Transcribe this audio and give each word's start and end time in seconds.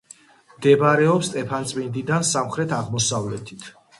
მდებარეობს 0.53 1.27
სტეფანწმინდიდან 1.27 2.27
სამხრეთ-აღმოსავლეთით. 2.31 3.71